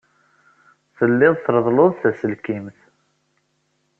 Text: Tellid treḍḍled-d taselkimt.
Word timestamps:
Tellid 0.97 1.35
treḍḍled-d 1.39 1.97
taselkimt. 2.01 2.79